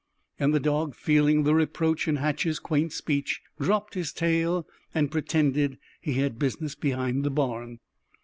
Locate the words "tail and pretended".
4.11-5.77